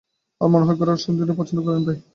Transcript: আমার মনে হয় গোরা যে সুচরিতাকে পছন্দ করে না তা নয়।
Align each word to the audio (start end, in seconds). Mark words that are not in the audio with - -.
আমার 0.41 0.51
মনে 0.53 0.65
হয় 0.67 0.77
গোরা 0.79 0.93
যে 0.93 1.01
সুচরিতাকে 1.01 1.39
পছন্দ 1.39 1.59
করে 1.61 1.73
না 1.73 1.79
তা 1.79 1.85
নয়। 1.87 1.99